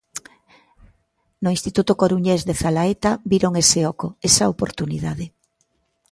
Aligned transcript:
No 1.43 1.49
instituto 1.55 1.97
coruñés 2.01 2.41
de 2.47 2.55
Zalaeta 2.61 3.11
viron 3.31 3.53
ese 3.63 3.79
oco, 3.91 4.07
esa 4.29 4.45
oportunidade. 4.53 5.25